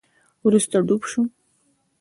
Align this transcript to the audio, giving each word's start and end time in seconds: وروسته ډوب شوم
وروسته 0.45 0.77
ډوب 0.87 1.01
شوم 1.11 1.27